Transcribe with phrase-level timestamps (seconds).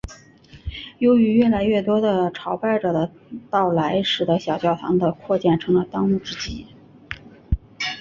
[0.97, 3.11] 由于越来越多的朝拜者的
[3.51, 6.65] 到来使的小教堂的扩建成了当务之急。